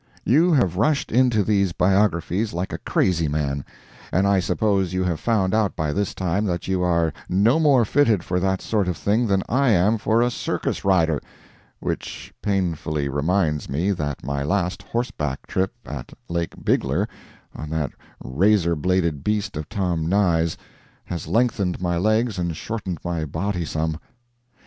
[0.25, 3.63] You have rushed into these biographies like a crazy man,
[4.11, 7.85] and I suppose you have found out by this time that you are no more
[7.85, 11.21] fitted for that sort of thing than I am for a circus rider
[11.79, 17.07] (which painfully reminds me that my last horseback trip at Lake Bigler,
[17.55, 17.91] on that
[18.23, 20.57] razor bladed beast of Tom Nye's,
[21.05, 23.99] has lengthened my legs and shortened my body some).